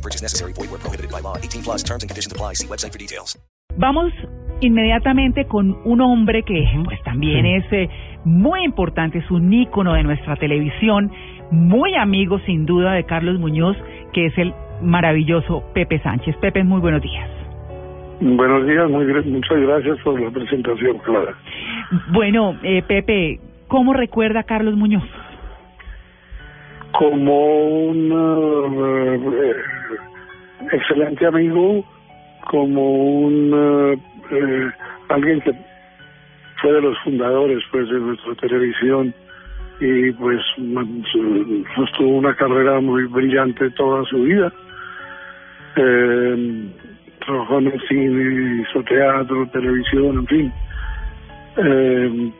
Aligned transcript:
No 0.00 0.02
purchase 0.02 0.22
necessary. 0.22 0.52
Void 0.54 0.70
where 0.70 0.80
prohibited 0.80 1.10
by 1.10 1.20
law. 1.20 1.36
18 1.36 1.62
plus 1.62 1.82
terms 1.82 2.02
and 2.02 2.08
conditions 2.08 2.32
apply. 2.32 2.54
See 2.54 2.66
website 2.66 2.92
for 2.92 2.98
details. 2.98 3.38
Vamos 3.76 4.12
inmediatamente 4.60 5.46
con 5.46 5.76
un 5.84 6.00
hombre 6.00 6.42
que 6.42 6.64
pues 6.84 7.02
también 7.02 7.46
es 7.46 7.64
eh, 7.70 7.88
muy 8.24 8.64
importante, 8.64 9.18
es 9.18 9.30
un 9.30 9.52
ícono 9.52 9.94
de 9.94 10.02
nuestra 10.02 10.36
televisión, 10.36 11.10
muy 11.50 11.94
amigo 11.94 12.38
sin 12.40 12.66
duda 12.66 12.92
de 12.92 13.04
Carlos 13.04 13.38
Muñoz, 13.38 13.76
que 14.12 14.26
es 14.26 14.38
el 14.38 14.52
maravilloso 14.82 15.62
Pepe 15.72 16.00
Sánchez. 16.00 16.36
Pepe, 16.38 16.64
muy 16.64 16.80
buenos 16.80 17.02
días. 17.02 17.28
Buenos 18.20 18.66
días, 18.66 18.90
muy, 18.90 19.04
muchas 19.04 19.58
gracias 19.60 19.98
por 20.02 20.20
la 20.20 20.30
presentación, 20.30 20.98
Clara. 20.98 21.34
Bueno, 22.12 22.58
eh, 22.62 22.82
Pepe, 22.86 23.38
¿cómo 23.68 23.92
recuerda 23.94 24.40
a 24.40 24.44
Carlos 24.44 24.76
Muñoz? 24.76 25.04
Como 26.98 27.86
un 27.86 28.12
amigo, 31.04 31.84
como 32.50 32.92
un 32.92 33.52
eh, 33.54 33.98
eh, 34.32 34.70
alguien 35.08 35.40
que 35.40 35.52
fue 36.60 36.72
de 36.72 36.82
los 36.82 36.98
fundadores 37.00 37.62
pues 37.70 37.88
de 37.88 37.98
nuestra 37.98 38.34
televisión 38.36 39.14
y 39.80 40.12
pues 40.12 40.40
su- 40.54 41.64
sostuvo 41.74 42.18
una 42.18 42.34
carrera 42.34 42.80
muy 42.80 43.04
brillante 43.06 43.70
toda 43.70 44.04
su 44.04 44.22
vida. 44.22 44.52
Eh, 45.76 46.66
trabajó 47.24 47.58
en 47.58 47.66
el 47.68 47.80
cine, 47.88 48.62
hizo 48.62 48.82
teatro, 48.84 49.46
televisión, 49.52 50.18
en 50.18 50.26
fin. 50.26 50.52
Eh, 51.56 52.30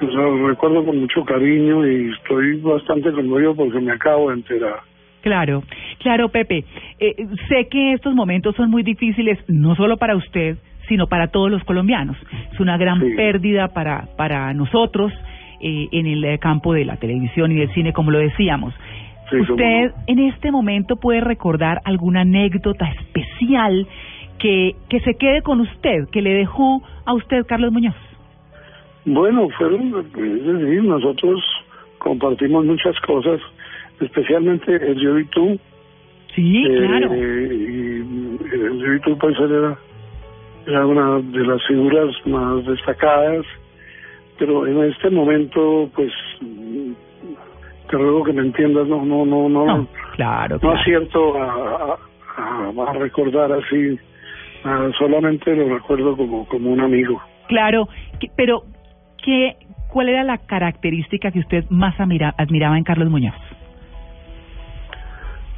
pues, 0.00 0.14
lo 0.14 0.48
recuerdo 0.48 0.84
con 0.84 0.98
mucho 1.00 1.24
cariño 1.24 1.86
y 1.86 2.10
estoy 2.12 2.60
bastante 2.60 3.12
conmovido 3.12 3.54
porque 3.54 3.80
me 3.80 3.92
acabo 3.92 4.30
de 4.30 4.36
enterar. 4.36 4.80
Claro, 5.22 5.62
claro, 5.98 6.28
Pepe. 6.28 6.64
Eh, 7.00 7.14
sé 7.48 7.68
que 7.68 7.92
estos 7.92 8.14
momentos 8.14 8.54
son 8.56 8.70
muy 8.70 8.82
difíciles, 8.82 9.38
no 9.48 9.74
solo 9.74 9.96
para 9.96 10.16
usted, 10.16 10.56
sino 10.88 11.06
para 11.06 11.28
todos 11.28 11.50
los 11.50 11.62
colombianos. 11.64 12.16
Es 12.52 12.60
una 12.60 12.76
gran 12.76 13.00
Sí. 13.00 13.14
pérdida 13.16 13.68
para, 13.68 14.06
para 14.16 14.52
nosotros 14.54 15.12
eh, 15.60 15.88
en 15.92 16.06
el 16.06 16.24
eh, 16.24 16.38
campo 16.38 16.72
de 16.72 16.84
la 16.84 16.96
televisión 16.96 17.52
y 17.52 17.56
del 17.56 17.72
cine, 17.74 17.92
como 17.92 18.10
lo 18.10 18.18
decíamos. 18.18 18.72
Sí, 19.30 19.36
¿Usted 19.40 19.92
en 20.06 20.18
este 20.20 20.50
momento 20.50 20.96
puede 20.96 21.20
recordar 21.20 21.80
alguna 21.84 22.22
anécdota 22.22 22.86
especial 22.88 23.86
que, 24.38 24.76
que 24.88 25.00
se 25.00 25.14
quede 25.16 25.42
con 25.42 25.60
usted, 25.60 26.08
que 26.10 26.22
le 26.22 26.30
dejó 26.30 26.80
a 27.04 27.12
usted 27.12 27.44
Carlos 27.46 27.72
Muñoz? 27.72 27.94
Bueno, 29.04 29.48
fueron, 29.58 29.88
es 29.98 30.44
decir, 30.46 30.84
nosotros 30.84 31.42
compartimos 31.98 32.64
muchas 32.64 32.98
cosas, 33.00 33.40
especialmente 34.00 34.74
el 34.76 34.98
yo 35.00 35.18
y 35.18 35.24
tú. 35.26 35.58
Sí, 36.34 36.64
Eh, 36.66 36.76
claro. 36.86 37.14
Y 37.16 37.20
el 37.20 38.78
yo 38.80 38.94
y 38.94 39.00
tú 39.00 39.18
pues 39.18 39.36
era, 39.40 39.76
era 40.66 40.86
una 40.86 41.18
de 41.20 41.46
las 41.46 41.66
figuras 41.66 42.14
más 42.26 42.64
destacadas, 42.66 43.44
pero 44.38 44.66
en 44.66 44.84
este 44.90 45.10
momento 45.10 45.90
pues 45.94 46.12
te 47.90 47.96
ruego 47.96 48.22
que 48.24 48.32
me 48.32 48.42
entiendas, 48.42 48.86
no, 48.86 49.04
no, 49.04 49.24
no, 49.24 49.48
no, 49.48 49.64
No, 49.66 49.88
claro, 50.14 50.58
no 50.62 50.70
acierto 50.72 51.36
a, 51.42 51.44
a, 51.52 51.98
a- 52.36 52.90
a 52.90 52.92
recordar 52.94 53.50
así, 53.52 53.98
ah, 54.64 54.90
solamente 54.98 55.54
lo 55.56 55.74
recuerdo 55.74 56.16
como, 56.16 56.46
como 56.48 56.70
un 56.70 56.80
amigo. 56.80 57.20
Claro, 57.48 57.88
que- 58.20 58.28
pero 58.36 58.64
¿qué, 59.24 59.56
¿cuál 59.90 60.10
era 60.10 60.22
la 60.22 60.36
característica 60.38 61.30
que 61.30 61.38
usted 61.40 61.64
más 61.70 61.98
admira- 61.98 62.34
admiraba 62.36 62.76
en 62.76 62.84
Carlos 62.84 63.08
Muñoz? 63.10 63.34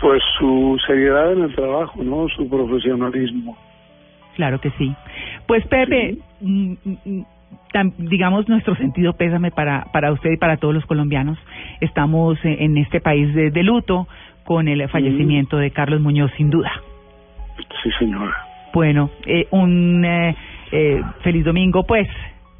Pues 0.00 0.22
su 0.38 0.76
seriedad 0.86 1.32
en 1.32 1.42
el 1.42 1.54
trabajo, 1.54 2.02
¿no? 2.02 2.28
Su 2.28 2.48
profesionalismo. 2.48 3.56
Claro 4.34 4.60
que 4.60 4.70
sí. 4.72 4.94
Pues 5.46 5.66
Pepe, 5.66 6.18
mm, 6.40 6.72
mm, 6.84 6.96
mm, 7.04 7.24
digamos 7.98 8.48
nuestro 8.48 8.76
sentido 8.76 9.14
pésame 9.14 9.50
para, 9.50 9.86
para 9.92 10.12
usted 10.12 10.32
y 10.32 10.36
para 10.36 10.58
todos 10.58 10.74
los 10.74 10.84
colombianos. 10.86 11.38
Estamos 11.80 12.38
eh, 12.44 12.58
en 12.60 12.76
este 12.76 13.00
país 13.00 13.34
de, 13.34 13.50
de 13.50 13.62
luto 13.62 14.06
con 14.44 14.68
el 14.68 14.88
fallecimiento 14.88 15.56
de 15.58 15.70
Carlos 15.72 16.00
Muñoz, 16.00 16.30
sin 16.36 16.50
duda. 16.50 16.70
Sí, 17.82 17.90
señora. 17.98 18.34
Bueno, 18.72 19.10
eh, 19.26 19.46
un 19.50 20.04
eh, 20.04 20.36
eh, 20.70 21.02
feliz 21.22 21.44
domingo, 21.44 21.84
pues. 21.84 22.08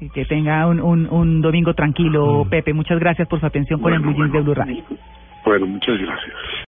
y 0.00 0.10
Que 0.10 0.24
tenga 0.24 0.66
un, 0.66 0.80
un, 0.80 1.08
un 1.10 1.40
domingo 1.40 1.74
tranquilo, 1.74 2.46
Pepe. 2.50 2.74
Muchas 2.74 2.98
gracias 2.98 3.28
por 3.28 3.40
su 3.40 3.46
atención 3.46 3.80
con 3.80 3.92
el 3.92 4.00
Bueno, 4.00 4.12
Blue 4.16 4.24
Jeans 4.24 4.32
de 4.32 4.40
bueno. 4.40 4.64
Blue 4.64 4.88
Radio. 4.88 5.00
Bueno, 5.44 5.66
muchas 5.66 5.98
gracias. 5.98 6.34